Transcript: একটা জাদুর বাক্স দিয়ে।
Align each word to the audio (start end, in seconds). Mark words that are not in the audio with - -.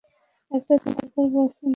একটা 0.51 0.73
জাদুর 0.83 1.27
বাক্স 1.33 1.55
দিয়ে। 1.57 1.69